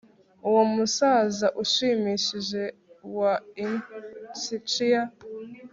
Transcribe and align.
uwo 0.47 0.61
musaza 0.73 1.47
ushimishije 1.63 2.63
wa 3.17 3.33
ischia 3.67 5.01